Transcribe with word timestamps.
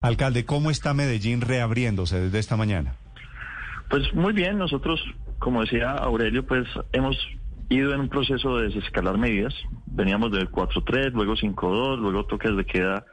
Alcalde, 0.00 0.44
¿cómo 0.44 0.70
está 0.70 0.94
Medellín 0.94 1.40
reabriéndose 1.40 2.20
desde 2.20 2.38
esta 2.38 2.56
mañana? 2.56 2.94
Pues 3.90 4.14
muy 4.14 4.32
bien, 4.32 4.56
nosotros, 4.56 5.02
como 5.40 5.62
decía 5.62 5.90
Aurelio, 5.90 6.46
pues 6.46 6.68
hemos 6.92 7.16
ido 7.68 7.92
en 7.92 8.02
un 8.02 8.08
proceso 8.08 8.58
de 8.58 8.68
desescalar 8.68 9.18
medidas. 9.18 9.52
Veníamos 9.86 10.30
del 10.30 10.52
4-3, 10.52 11.10
luego 11.14 11.34
5-2, 11.34 11.98
luego 11.98 12.26
toques 12.26 12.56
de 12.56 12.64
queda 12.64 13.06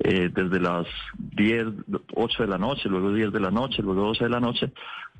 eh, 0.00 0.28
desde 0.34 0.58
las 0.58 0.88
10, 1.18 1.66
8 2.16 2.42
de 2.42 2.48
la 2.48 2.58
noche, 2.58 2.88
luego 2.88 3.12
10 3.12 3.32
de 3.32 3.40
la 3.40 3.52
noche, 3.52 3.80
luego 3.80 4.06
12 4.06 4.24
de 4.24 4.30
la 4.30 4.40
noche. 4.40 4.72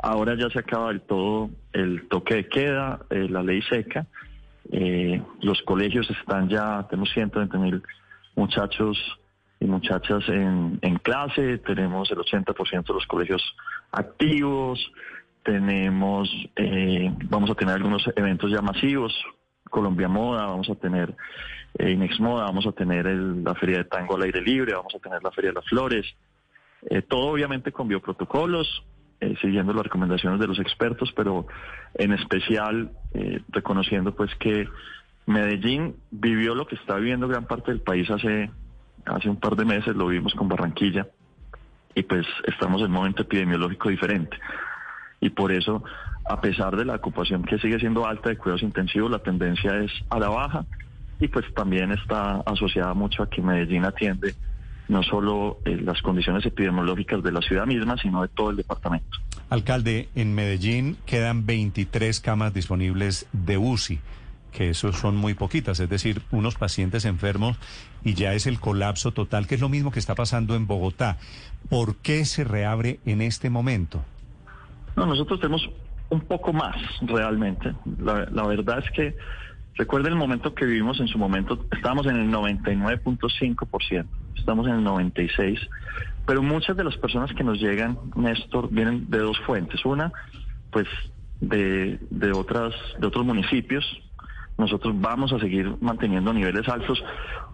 Ahora 0.02 0.34
ya 0.36 0.50
se 0.50 0.58
acaba 0.58 0.88
del 0.88 1.02
todo 1.02 1.50
el 1.74 2.08
toque 2.08 2.34
de 2.34 2.48
queda, 2.48 2.98
eh, 3.10 3.28
la 3.30 3.44
ley 3.44 3.62
seca. 3.62 4.04
Eh, 4.72 5.22
los 5.42 5.62
colegios 5.62 6.10
están 6.10 6.48
ya, 6.48 6.84
tenemos 6.90 7.10
120 7.12 7.56
mil 7.58 7.82
muchachos 8.34 8.98
y 9.60 9.66
muchachas 9.66 10.28
en, 10.28 10.78
en 10.82 10.96
clase, 10.98 11.58
tenemos 11.58 12.10
el 12.10 12.18
80% 12.18 12.86
de 12.86 12.94
los 12.94 13.06
colegios 13.06 13.42
activos, 13.90 14.92
tenemos, 15.42 16.30
eh, 16.56 17.12
vamos 17.24 17.50
a 17.50 17.54
tener 17.54 17.74
algunos 17.74 18.08
eventos 18.16 18.50
ya 18.50 18.60
masivos, 18.60 19.12
Colombia 19.68 20.08
Moda, 20.08 20.46
vamos 20.46 20.68
a 20.70 20.74
tener 20.74 21.14
eh, 21.78 21.90
Inex 21.90 22.20
Moda, 22.20 22.44
vamos 22.44 22.66
a 22.66 22.72
tener 22.72 23.06
la 23.06 23.54
Feria 23.54 23.78
de 23.78 23.84
Tango 23.84 24.16
al 24.16 24.22
aire 24.22 24.40
libre, 24.40 24.74
vamos 24.74 24.94
a 24.94 24.98
tener 24.98 25.22
la 25.22 25.30
Feria 25.30 25.50
de 25.50 25.54
las 25.54 25.66
Flores, 25.66 26.06
eh, 26.90 27.02
todo 27.02 27.28
obviamente 27.28 27.72
con 27.72 27.88
bioprotocolos, 27.88 28.84
eh, 29.20 29.34
siguiendo 29.40 29.72
las 29.72 29.84
recomendaciones 29.84 30.40
de 30.40 30.46
los 30.46 30.58
expertos, 30.58 31.12
pero 31.16 31.46
en 31.94 32.12
especial 32.12 32.92
reconociendo 33.48 34.14
pues 34.14 34.32
que 34.36 34.68
Medellín 35.26 35.96
vivió 36.10 36.54
lo 36.54 36.66
que 36.66 36.76
está 36.76 36.96
viviendo 36.96 37.26
gran 37.26 37.46
parte 37.46 37.72
del 37.72 37.80
país 37.80 38.08
hace 38.10 38.50
hace 39.04 39.28
un 39.28 39.36
par 39.36 39.56
de 39.56 39.64
meses 39.64 39.96
lo 39.96 40.06
vimos 40.06 40.34
con 40.34 40.48
Barranquilla 40.48 41.06
y 41.94 42.02
pues 42.02 42.26
estamos 42.46 42.80
en 42.80 42.88
un 42.88 42.92
momento 42.92 43.22
epidemiológico 43.22 43.88
diferente. 43.88 44.36
Y 45.20 45.30
por 45.30 45.50
eso, 45.50 45.82
a 46.28 46.40
pesar 46.40 46.76
de 46.76 46.84
la 46.84 46.96
ocupación 46.96 47.42
que 47.42 47.58
sigue 47.58 47.78
siendo 47.80 48.06
alta 48.06 48.28
de 48.28 48.36
cuidados 48.36 48.62
intensivos, 48.62 49.10
la 49.10 49.18
tendencia 49.18 49.78
es 49.78 49.90
a 50.10 50.18
la 50.18 50.28
baja 50.28 50.64
y 51.18 51.28
pues 51.28 51.46
también 51.54 51.90
está 51.92 52.42
asociada 52.46 52.94
mucho 52.94 53.22
a 53.22 53.30
que 53.30 53.42
Medellín 53.42 53.84
atiende 53.84 54.34
no 54.88 55.02
solo 55.02 55.58
eh, 55.64 55.76
las 55.82 56.00
condiciones 56.00 56.46
epidemiológicas 56.46 57.22
de 57.22 57.32
la 57.32 57.42
ciudad 57.42 57.66
misma, 57.66 57.96
sino 57.98 58.22
de 58.22 58.28
todo 58.28 58.50
el 58.50 58.56
departamento. 58.56 59.18
Alcalde, 59.50 60.08
en 60.14 60.34
Medellín 60.34 60.96
quedan 61.04 61.46
23 61.46 62.20
camas 62.20 62.54
disponibles 62.54 63.26
de 63.32 63.58
UCI 63.58 64.00
que 64.58 64.70
esos 64.70 64.96
son 64.96 65.14
muy 65.14 65.34
poquitas, 65.34 65.78
es 65.78 65.88
decir, 65.88 66.20
unos 66.32 66.56
pacientes 66.56 67.04
enfermos 67.04 67.56
y 68.02 68.14
ya 68.14 68.34
es 68.34 68.48
el 68.48 68.58
colapso 68.58 69.12
total, 69.12 69.46
que 69.46 69.54
es 69.54 69.60
lo 69.60 69.68
mismo 69.68 69.92
que 69.92 70.00
está 70.00 70.16
pasando 70.16 70.56
en 70.56 70.66
Bogotá. 70.66 71.16
¿Por 71.70 71.94
qué 71.98 72.24
se 72.24 72.42
reabre 72.42 72.98
en 73.06 73.22
este 73.22 73.50
momento? 73.50 74.04
No, 74.96 75.06
nosotros 75.06 75.38
tenemos 75.38 75.70
un 76.10 76.22
poco 76.22 76.52
más 76.52 76.74
realmente. 77.02 77.72
La, 78.00 78.48
verdad 78.48 78.82
es 78.84 78.90
que 78.90 79.16
recuerden 79.76 80.14
el 80.14 80.18
momento 80.18 80.52
que 80.56 80.64
vivimos 80.64 80.98
en 80.98 81.06
su 81.06 81.18
momento, 81.18 81.64
estábamos 81.70 82.06
en 82.06 82.16
el 82.16 82.28
99.5%, 82.28 84.06
estamos 84.34 84.66
en 84.66 84.72
el 84.72 84.84
96%, 84.84 85.68
pero 86.26 86.42
muchas 86.42 86.76
de 86.76 86.82
las 86.82 86.96
personas 86.96 87.32
que 87.32 87.44
nos 87.44 87.60
llegan, 87.60 87.96
Néstor, 88.16 88.70
vienen 88.72 89.08
de 89.08 89.18
dos 89.18 89.38
fuentes. 89.46 89.84
Una, 89.84 90.12
pues 90.72 90.88
de, 91.40 92.00
de, 92.10 92.32
otras, 92.32 92.74
de 92.98 93.06
otros 93.06 93.24
municipios, 93.24 93.84
nosotros 94.58 94.94
vamos 95.00 95.32
a 95.32 95.38
seguir 95.38 95.72
manteniendo 95.80 96.32
niveles 96.34 96.68
altos 96.68 97.02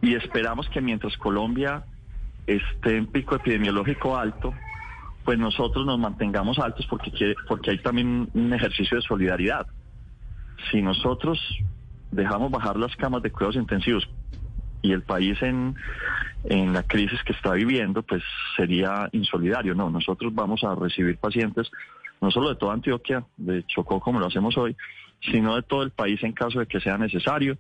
y 0.00 0.14
esperamos 0.14 0.69
que 0.70 0.80
mientras 0.80 1.16
Colombia 1.19 1.84
esté 2.47 2.97
en 2.97 3.06
pico 3.06 3.36
epidemiológico 3.36 4.16
alto, 4.16 4.55
pues 5.25 5.38
nosotros 5.38 5.84
nos 5.86 5.98
mantengamos 5.98 6.58
altos 6.58 6.86
porque, 6.88 7.34
porque 7.47 7.70
hay 7.72 7.78
también 7.78 8.28
un 8.32 8.52
ejercicio 8.52 8.97
de 8.97 9.02
solidaridad. 9.02 9.66
Si 10.70 10.80
nosotros 10.80 11.38
dejamos 12.10 12.50
bajar 12.50 12.76
las 12.78 12.97
camas 12.97 13.22
de 13.22 13.31
cuidados 13.31 13.56
intensivos 13.56 14.09
y 14.81 14.93
el 14.93 15.03
país 15.03 15.41
en, 15.43 15.75
en 16.44 16.72
la 16.72 16.82
crisis 16.84 17.22
que 17.25 17.32
está 17.32 17.53
viviendo, 17.53 18.03
pues 18.03 18.22
sería 18.56 19.09
insolidario. 19.12 19.75
No, 19.75 19.91
nosotros 19.91 20.34
vamos 20.34 20.64
a 20.64 20.75
recibir 20.75 21.19
pacientes, 21.19 21.70
no 22.20 22.31
solo 22.31 22.50
de 22.50 22.56
toda 22.56 22.75
Antioquia, 22.75 23.25
de 23.37 23.64
Chocó 23.66 24.00
como 24.00 24.20
lo 24.20 24.26
hacemos 24.26 24.56
hoy, 24.56 24.76
sino 25.31 25.57
de 25.57 25.62
todo 25.62 25.83
el 25.83 25.91
país 25.91 26.23
en 26.23 26.33
caso 26.33 26.59
de 26.61 26.67
que 26.67 26.81
sea 26.81 26.99
necesario, 26.99 27.57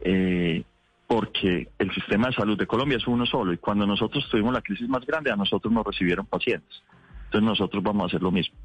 eh, 0.00 0.62
porque 1.06 1.68
el 1.78 1.92
sistema 1.92 2.28
de 2.28 2.34
salud 2.34 2.56
de 2.56 2.66
Colombia 2.66 2.98
es 2.98 3.06
uno 3.06 3.26
solo 3.26 3.52
y 3.52 3.58
cuando 3.58 3.86
nosotros 3.86 4.28
tuvimos 4.30 4.52
la 4.52 4.62
crisis 4.62 4.88
más 4.88 5.04
grande 5.04 5.32
a 5.32 5.36
nosotros 5.36 5.72
nos 5.72 5.84
recibieron 5.84 6.26
pacientes. 6.26 6.82
Entonces 7.24 7.42
nosotros 7.42 7.82
vamos 7.82 8.04
a 8.04 8.06
hacer 8.06 8.22
lo 8.22 8.30
mismo. 8.30 8.56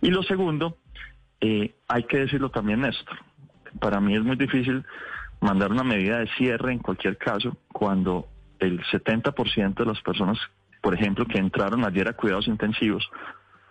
Y 0.00 0.10
lo 0.10 0.22
segundo, 0.22 0.78
eh, 1.40 1.74
hay 1.88 2.04
que 2.04 2.18
decirlo 2.18 2.50
también, 2.50 2.80
Néstor, 2.80 3.18
para 3.78 4.00
mí 4.00 4.14
es 4.14 4.22
muy 4.22 4.36
difícil 4.36 4.84
mandar 5.40 5.72
una 5.72 5.84
medida 5.84 6.18
de 6.18 6.28
cierre 6.38 6.72
en 6.72 6.78
cualquier 6.78 7.16
caso 7.16 7.56
cuando 7.72 8.28
el 8.58 8.82
70% 8.84 9.74
de 9.74 9.86
las 9.86 10.00
personas, 10.02 10.38
por 10.82 10.94
ejemplo, 10.94 11.26
que 11.26 11.38
entraron 11.38 11.84
ayer 11.84 12.08
a 12.08 12.14
cuidados 12.14 12.46
intensivos, 12.46 13.08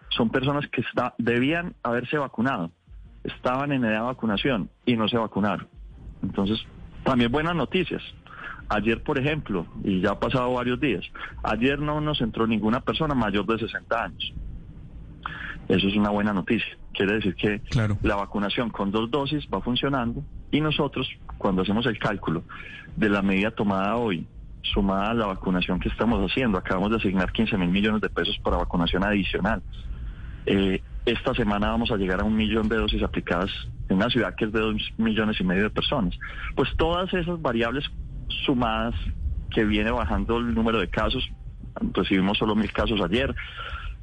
son 0.09 0.29
personas 0.29 0.67
que 0.67 0.81
está, 0.81 1.13
debían 1.17 1.75
haberse 1.83 2.17
vacunado 2.17 2.71
estaban 3.35 3.71
en 3.71 3.83
edad 3.83 4.01
de 4.01 4.05
vacunación 4.05 4.69
y 4.85 4.95
no 4.95 5.07
se 5.07 5.17
vacunaron. 5.17 5.67
Entonces, 6.21 6.59
también 7.03 7.31
buenas 7.31 7.55
noticias. 7.55 8.01
Ayer, 8.69 9.01
por 9.01 9.17
ejemplo, 9.17 9.65
y 9.83 10.01
ya 10.01 10.11
ha 10.11 10.19
pasado 10.19 10.53
varios 10.53 10.79
días, 10.79 11.03
ayer 11.41 11.79
no 11.79 12.01
nos 12.01 12.21
entró 12.21 12.45
ninguna 12.45 12.81
persona 12.81 13.15
mayor 13.15 13.45
de 13.47 13.57
60 13.57 14.03
años. 14.03 14.33
Eso 15.67 15.87
es 15.87 15.95
una 15.95 16.09
buena 16.09 16.33
noticia. 16.33 16.77
Quiere 16.93 17.15
decir 17.15 17.35
que 17.35 17.61
la 18.01 18.15
vacunación 18.15 18.69
con 18.69 18.91
dos 18.91 19.09
dosis 19.09 19.47
va 19.53 19.61
funcionando 19.61 20.23
y 20.51 20.61
nosotros, 20.61 21.07
cuando 21.37 21.61
hacemos 21.61 21.85
el 21.85 21.97
cálculo 21.99 22.43
de 22.95 23.09
la 23.09 23.21
medida 23.21 23.51
tomada 23.51 23.95
hoy, 23.95 24.27
sumada 24.61 25.11
a 25.11 25.13
la 25.13 25.27
vacunación 25.27 25.79
que 25.79 25.89
estamos 25.89 26.19
haciendo, 26.29 26.57
acabamos 26.57 26.91
de 26.91 26.97
asignar 26.97 27.31
15 27.31 27.57
mil 27.57 27.69
millones 27.69 28.01
de 28.01 28.09
pesos 28.09 28.37
para 28.43 28.57
vacunación 28.57 29.03
adicional. 29.03 29.61
Eh, 30.45 30.81
esta 31.11 31.33
semana 31.33 31.69
vamos 31.69 31.91
a 31.91 31.97
llegar 31.97 32.21
a 32.21 32.23
un 32.23 32.35
millón 32.35 32.69
de 32.69 32.77
dosis 32.77 33.01
aplicadas 33.03 33.49
en 33.89 33.97
una 33.97 34.09
ciudad 34.09 34.35
que 34.35 34.45
es 34.45 34.51
de 34.51 34.59
dos 34.59 34.75
millones 34.97 35.37
y 35.39 35.43
medio 35.43 35.63
de 35.63 35.69
personas. 35.69 36.17
Pues 36.55 36.69
todas 36.77 37.13
esas 37.13 37.41
variables 37.41 37.85
sumadas 38.45 38.93
que 39.51 39.65
viene 39.65 39.91
bajando 39.91 40.37
el 40.37 40.53
número 40.53 40.79
de 40.79 40.87
casos, 40.87 41.27
recibimos 41.93 42.37
solo 42.37 42.55
mil 42.55 42.71
casos 42.71 43.01
ayer, 43.01 43.33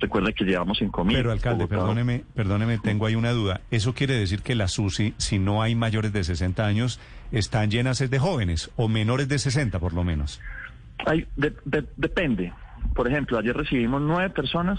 recuerde 0.01 0.33
que 0.35 0.45
llevamos 0.45 0.79
cinco 0.79 1.05
mil. 1.05 1.17
Pero 1.17 1.31
alcalde, 1.31 1.69
perdóneme, 1.69 2.25
perdóneme, 2.35 2.79
tengo 2.79 3.07
ahí 3.07 3.15
una 3.15 3.31
duda. 3.31 3.61
¿Eso 3.71 3.95
quiere 3.95 4.15
decir 4.15 4.43
que 4.43 4.55
las 4.55 4.79
UCI, 4.79 5.15
si 5.17 5.39
no 5.39 5.63
hay 5.63 5.75
mayores 5.75 6.13
de 6.13 6.25
60 6.25 6.67
años, 6.67 7.01
están 7.31 7.71
llenas 7.71 7.99
de 7.99 8.19
jóvenes 8.19 8.71
o 8.77 8.89
menores 8.89 9.29
de 9.29 9.39
60 9.39 9.79
por 9.79 9.93
lo 9.93 10.05
menos? 10.05 10.41
Hay, 11.07 11.27
depende. 11.37 12.53
Por 12.95 13.07
ejemplo, 13.09 13.39
ayer 13.39 13.57
recibimos 13.57 14.01
nueve 14.03 14.31
personas 14.31 14.79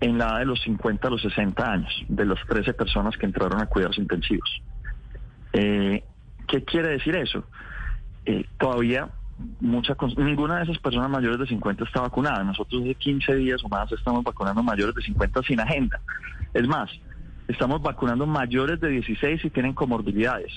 en 0.00 0.18
la 0.18 0.26
edad 0.26 0.38
de 0.40 0.44
los 0.46 0.60
50 0.62 1.06
a 1.06 1.10
los 1.10 1.22
60 1.22 1.72
años, 1.72 2.04
de 2.08 2.24
las 2.24 2.38
13 2.48 2.72
personas 2.74 3.16
que 3.16 3.26
entraron 3.26 3.60
a 3.60 3.66
cuidados 3.66 3.98
intensivos. 3.98 4.62
Eh, 5.52 6.02
¿Qué 6.48 6.64
quiere 6.64 6.88
decir 6.88 7.14
eso? 7.16 7.44
Eh, 8.24 8.44
todavía 8.58 9.08
mucha, 9.60 9.96
ninguna 10.16 10.58
de 10.58 10.64
esas 10.64 10.78
personas 10.78 11.10
mayores 11.10 11.38
de 11.38 11.46
50 11.46 11.84
está 11.84 12.00
vacunada. 12.00 12.42
Nosotros 12.44 12.84
de 12.84 12.94
15 12.94 13.34
días 13.36 13.62
o 13.64 13.68
más 13.68 13.90
estamos 13.92 14.24
vacunando 14.24 14.62
mayores 14.62 14.94
de 14.94 15.02
50 15.02 15.42
sin 15.42 15.60
agenda. 15.60 16.00
Es 16.54 16.66
más, 16.66 16.90
estamos 17.48 17.80
vacunando 17.82 18.26
mayores 18.26 18.80
de 18.80 18.88
16 18.88 19.44
y 19.44 19.50
tienen 19.50 19.74
comorbilidades. 19.74 20.52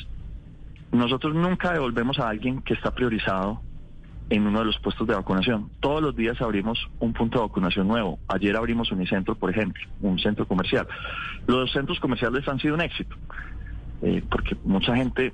Nosotros 0.92 1.34
nunca 1.34 1.74
devolvemos 1.74 2.20
a 2.20 2.30
alguien 2.30 2.62
que 2.62 2.74
está 2.74 2.92
priorizado 2.92 3.62
en 4.30 4.48
uno 4.48 4.60
de 4.60 4.66
los 4.66 4.80
puestos 4.80 5.08
de 5.08 5.16
vacunación. 5.16 5.70
Todos 5.80 6.02
los 6.02 6.16
días 6.16 6.42
abrimos 6.42 6.80
un 7.00 7.14
punto 7.14 7.40
de 7.40 7.46
vacunación 7.46 7.88
nuevo. 7.88 8.20
Ayer 8.28 8.56
abrimos 8.56 8.92
Unicentro, 8.92 9.36
por 9.36 9.50
ejemplo, 9.50 9.84
un 10.02 10.20
centro 10.20 10.48
comercial. 10.48 10.88
Los 11.48 11.72
centros 11.72 12.00
comerciales 12.00 12.48
han 12.48 12.60
sido 12.60 12.76
un 12.76 12.82
éxito, 12.82 13.16
eh, 14.02 14.24
porque 14.30 14.56
mucha 14.64 14.96
gente 14.96 15.34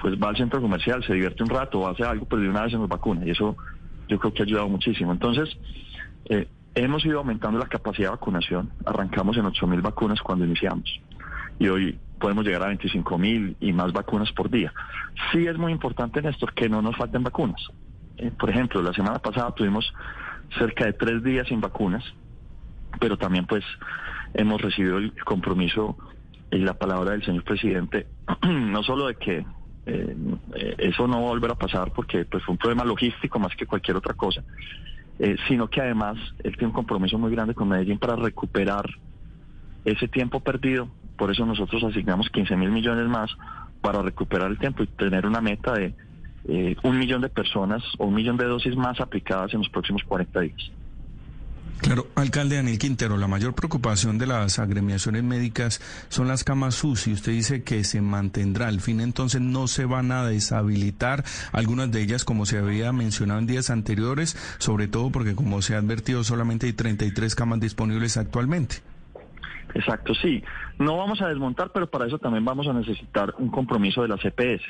pues 0.00 0.20
va 0.20 0.28
al 0.28 0.36
centro 0.36 0.60
comercial, 0.60 1.04
se 1.04 1.14
divierte 1.14 1.42
un 1.42 1.50
rato, 1.50 1.86
hace 1.86 2.02
algo, 2.02 2.26
pero 2.26 2.42
de 2.42 2.48
una 2.48 2.62
vez 2.62 2.72
se 2.72 2.78
nos 2.78 2.88
vacuna. 2.88 3.24
Y 3.24 3.30
eso 3.30 3.56
yo 4.08 4.18
creo 4.18 4.34
que 4.34 4.42
ha 4.42 4.46
ayudado 4.46 4.68
muchísimo. 4.68 5.12
Entonces, 5.12 5.56
eh, 6.26 6.48
hemos 6.74 7.04
ido 7.04 7.18
aumentando 7.18 7.58
la 7.58 7.66
capacidad 7.66 8.08
de 8.08 8.16
vacunación. 8.16 8.70
Arrancamos 8.84 9.36
en 9.36 9.44
8.000 9.44 9.82
vacunas 9.82 10.20
cuando 10.20 10.44
iniciamos. 10.44 11.00
Y 11.58 11.68
hoy 11.68 11.98
podemos 12.18 12.44
llegar 12.44 12.62
a 12.62 12.72
25.000 12.72 13.56
y 13.60 13.72
más 13.72 13.92
vacunas 13.92 14.32
por 14.32 14.50
día. 14.50 14.72
Sí 15.32 15.46
es 15.46 15.56
muy 15.56 15.72
importante, 15.72 16.20
Néstor, 16.20 16.52
que 16.54 16.68
no 16.68 16.82
nos 16.82 16.96
falten 16.96 17.22
vacunas. 17.22 17.70
Eh, 18.18 18.30
por 18.38 18.50
ejemplo, 18.50 18.82
la 18.82 18.92
semana 18.92 19.18
pasada 19.18 19.52
tuvimos 19.52 19.92
cerca 20.58 20.86
de 20.86 20.92
tres 20.92 21.22
días 21.22 21.48
sin 21.48 21.60
vacunas, 21.60 22.04
pero 23.00 23.16
también 23.16 23.46
pues 23.46 23.64
hemos 24.34 24.60
recibido 24.60 24.98
el 24.98 25.12
compromiso 25.24 25.96
y 26.50 26.58
la 26.58 26.74
palabra 26.74 27.12
del 27.12 27.24
señor 27.24 27.44
presidente, 27.44 28.06
no 28.42 28.82
solo 28.82 29.06
de 29.08 29.16
que 29.16 29.44
eh, 29.86 30.16
eso 30.78 31.06
no 31.06 31.20
va 31.20 31.26
a 31.26 31.30
volver 31.30 31.50
a 31.50 31.56
pasar 31.56 31.92
porque 31.92 32.24
pues 32.24 32.42
fue 32.44 32.52
un 32.52 32.58
problema 32.58 32.84
logístico 32.84 33.38
más 33.38 33.54
que 33.56 33.66
cualquier 33.66 33.96
otra 33.96 34.14
cosa, 34.14 34.42
eh, 35.18 35.36
sino 35.48 35.68
que 35.68 35.80
además 35.80 36.16
él 36.42 36.52
tiene 36.52 36.68
un 36.68 36.72
compromiso 36.72 37.18
muy 37.18 37.30
grande 37.32 37.54
con 37.54 37.68
Medellín 37.68 37.98
para 37.98 38.16
recuperar 38.16 38.86
ese 39.84 40.08
tiempo 40.08 40.40
perdido. 40.40 40.88
Por 41.16 41.30
eso 41.30 41.44
nosotros 41.46 41.82
asignamos 41.84 42.28
15 42.30 42.56
mil 42.56 42.70
millones 42.70 43.06
más 43.06 43.30
para 43.80 44.02
recuperar 44.02 44.50
el 44.50 44.58
tiempo 44.58 44.82
y 44.82 44.86
tener 44.86 45.26
una 45.26 45.40
meta 45.40 45.74
de 45.74 45.94
eh, 46.46 46.76
un 46.82 46.98
millón 46.98 47.22
de 47.22 47.28
personas 47.28 47.82
o 47.98 48.06
un 48.06 48.14
millón 48.14 48.36
de 48.36 48.44
dosis 48.44 48.76
más 48.76 49.00
aplicadas 49.00 49.52
en 49.54 49.60
los 49.60 49.68
próximos 49.68 50.02
40 50.04 50.40
días. 50.40 50.70
Claro, 51.80 52.06
alcalde 52.14 52.56
Daniel 52.56 52.78
Quintero, 52.78 53.18
la 53.18 53.28
mayor 53.28 53.54
preocupación 53.54 54.16
de 54.16 54.26
las 54.26 54.58
agremiaciones 54.58 55.22
médicas 55.22 55.80
son 56.08 56.28
las 56.28 56.42
camas 56.42 56.82
UCI. 56.82 57.12
Usted 57.12 57.32
dice 57.32 57.62
que 57.62 57.84
se 57.84 58.00
mantendrá. 58.00 58.68
Al 58.68 58.80
fin, 58.80 59.00
entonces, 59.00 59.42
no 59.42 59.66
se 59.66 59.84
van 59.84 60.10
a 60.10 60.24
deshabilitar 60.24 61.24
algunas 61.52 61.92
de 61.92 62.00
ellas, 62.00 62.24
como 62.24 62.46
se 62.46 62.56
había 62.56 62.92
mencionado 62.92 63.40
en 63.40 63.46
días 63.46 63.68
anteriores, 63.68 64.34
sobre 64.58 64.88
todo 64.88 65.10
porque, 65.10 65.34
como 65.34 65.60
se 65.60 65.74
ha 65.74 65.78
advertido, 65.78 66.24
solamente 66.24 66.66
hay 66.66 66.72
33 66.72 67.34
camas 67.34 67.60
disponibles 67.60 68.16
actualmente. 68.16 68.76
Exacto, 69.74 70.14
sí. 70.14 70.42
No 70.78 70.96
vamos 70.96 71.20
a 71.20 71.28
desmontar, 71.28 71.70
pero 71.74 71.90
para 71.90 72.06
eso 72.06 72.18
también 72.18 72.44
vamos 72.46 72.66
a 72.66 72.72
necesitar 72.72 73.34
un 73.38 73.50
compromiso 73.50 74.00
de 74.00 74.08
las 74.08 74.24
EPS. 74.24 74.62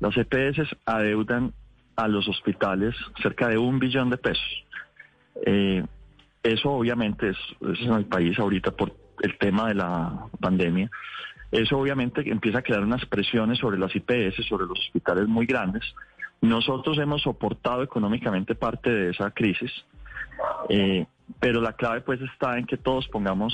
Las 0.00 0.16
EPS 0.16 0.76
adeudan 0.86 1.52
a 1.96 2.06
los 2.08 2.28
hospitales 2.28 2.94
cerca 3.20 3.48
de 3.48 3.58
un 3.58 3.78
billón 3.78 4.10
de 4.10 4.18
pesos. 4.18 4.64
Eh, 5.44 5.84
eso 6.42 6.70
obviamente 6.70 7.30
es, 7.30 7.36
es, 7.60 7.80
en 7.80 7.94
el 7.94 8.06
país 8.06 8.38
ahorita 8.38 8.70
por 8.70 8.92
el 9.22 9.36
tema 9.38 9.68
de 9.68 9.74
la 9.74 10.26
pandemia. 10.40 10.90
Eso 11.50 11.78
obviamente 11.78 12.22
empieza 12.30 12.58
a 12.58 12.62
crear 12.62 12.82
unas 12.82 13.04
presiones 13.06 13.58
sobre 13.58 13.78
las 13.78 13.94
IPS, 13.94 14.46
sobre 14.46 14.66
los 14.66 14.78
hospitales 14.78 15.26
muy 15.26 15.46
grandes. 15.46 15.82
Nosotros 16.40 16.98
hemos 16.98 17.22
soportado 17.22 17.82
económicamente 17.82 18.54
parte 18.54 18.90
de 18.90 19.10
esa 19.10 19.30
crisis, 19.30 19.72
eh, 20.68 21.06
pero 21.40 21.60
la 21.60 21.72
clave 21.72 22.02
pues 22.02 22.20
está 22.20 22.58
en 22.58 22.66
que 22.66 22.76
todos 22.76 23.08
pongamos, 23.08 23.52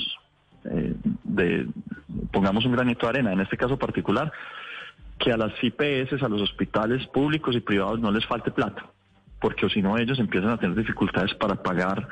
eh, 0.65 0.93
de, 1.23 1.67
pongamos 2.31 2.65
un 2.65 2.73
granito 2.73 3.07
de 3.07 3.09
arena. 3.09 3.33
En 3.33 3.39
este 3.39 3.57
caso 3.57 3.77
particular, 3.77 4.31
que 5.19 5.31
a 5.31 5.37
las 5.37 5.51
IPS, 5.61 6.21
a 6.21 6.29
los 6.29 6.41
hospitales 6.41 7.05
públicos 7.07 7.55
y 7.55 7.61
privados 7.61 7.99
no 7.99 8.11
les 8.11 8.25
falte 8.25 8.51
plata, 8.51 8.85
porque 9.39 9.69
si 9.69 9.81
no 9.81 9.97
ellos 9.97 10.19
empiezan 10.19 10.51
a 10.51 10.57
tener 10.57 10.75
dificultades 10.75 11.33
para 11.35 11.61
pagar 11.61 12.07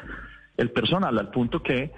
el 0.58 0.72
personal, 0.72 1.18
al 1.18 1.30
punto 1.30 1.62
que 1.62 1.92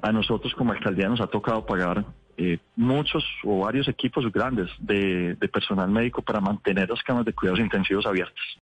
a 0.00 0.12
nosotros 0.12 0.54
como 0.54 0.72
alcaldía 0.72 1.08
nos 1.08 1.20
ha 1.20 1.26
tocado 1.26 1.64
pagar 1.66 2.04
eh, 2.36 2.58
muchos 2.76 3.24
o 3.44 3.60
varios 3.60 3.88
equipos 3.88 4.30
grandes 4.32 4.68
de, 4.78 5.34
de 5.34 5.48
personal 5.48 5.90
médico 5.90 6.22
para 6.22 6.40
mantener 6.40 6.88
las 6.88 7.02
camas 7.02 7.24
de 7.24 7.32
cuidados 7.32 7.60
intensivos 7.60 8.06
abiertas. 8.06 8.44